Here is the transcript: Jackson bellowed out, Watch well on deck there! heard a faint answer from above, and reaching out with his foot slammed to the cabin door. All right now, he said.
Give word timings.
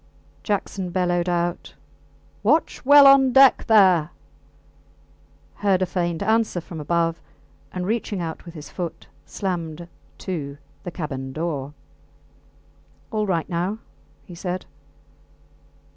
Jackson 0.41 0.89
bellowed 0.89 1.29
out, 1.29 1.75
Watch 2.41 2.83
well 2.83 3.05
on 3.05 3.31
deck 3.33 3.65
there! 3.67 4.09
heard 5.57 5.83
a 5.83 5.85
faint 5.85 6.23
answer 6.23 6.59
from 6.59 6.79
above, 6.79 7.21
and 7.71 7.85
reaching 7.85 8.19
out 8.19 8.43
with 8.43 8.55
his 8.55 8.67
foot 8.71 9.05
slammed 9.27 9.87
to 10.17 10.57
the 10.83 10.89
cabin 10.89 11.33
door. 11.33 11.75
All 13.11 13.27
right 13.27 13.47
now, 13.47 13.77
he 14.25 14.33
said. 14.33 14.65